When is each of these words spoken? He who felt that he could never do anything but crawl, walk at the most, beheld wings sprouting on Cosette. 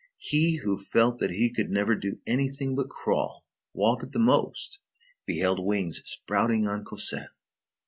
He 0.17 0.55
who 0.63 0.79
felt 0.81 1.19
that 1.19 1.29
he 1.29 1.51
could 1.53 1.69
never 1.69 1.93
do 1.93 2.19
anything 2.25 2.75
but 2.75 2.89
crawl, 2.89 3.45
walk 3.71 4.01
at 4.01 4.13
the 4.13 4.17
most, 4.19 4.79
beheld 5.27 5.63
wings 5.63 6.01
sprouting 6.05 6.67
on 6.67 6.83
Cosette. 6.83 7.29